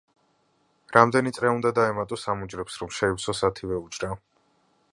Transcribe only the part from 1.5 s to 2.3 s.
უნდა დაემატოს